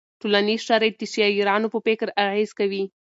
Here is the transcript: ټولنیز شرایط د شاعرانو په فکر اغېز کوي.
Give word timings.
ټولنیز 0.21 0.59
شرایط 0.67 0.95
د 0.99 1.03
شاعرانو 1.13 1.67
په 1.73 1.79
فکر 1.87 2.07
اغېز 2.25 2.51
کوي. 2.59 2.83